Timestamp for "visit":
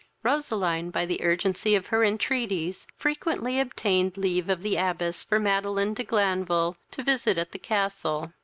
7.03-7.37